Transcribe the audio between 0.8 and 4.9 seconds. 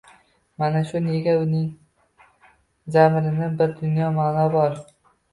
shu «nega»ning zamirida bir dunyo ma’no bor.